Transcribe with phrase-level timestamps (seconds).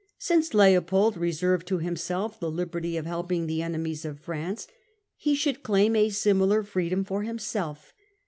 [0.17, 4.65] Since Leopold reserved 107 r' to himself the liberty of helping the enemies of France,
[5.15, 7.93] he should claim a similar freedom for himself.